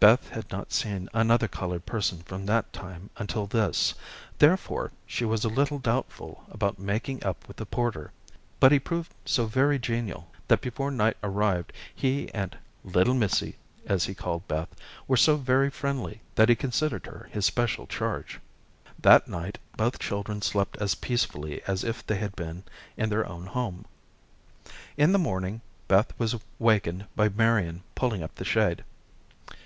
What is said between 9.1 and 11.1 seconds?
so very genial that before